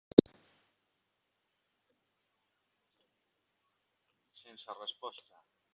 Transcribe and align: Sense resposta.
Sense 4.43 4.71
resposta. 4.83 5.33